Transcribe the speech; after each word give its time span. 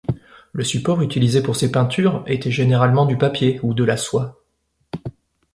Le 0.51 0.63
support 0.63 1.03
utilisé 1.03 1.43
pour 1.43 1.55
ces 1.55 1.71
peintures 1.71 2.23
était 2.25 2.49
généralement 2.49 3.05
du 3.05 3.19
papier, 3.19 3.59
ou 3.61 3.75
de 3.75 3.83
la 3.83 3.97
soie. 3.97 4.41